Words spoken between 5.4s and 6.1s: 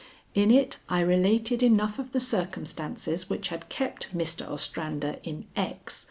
X.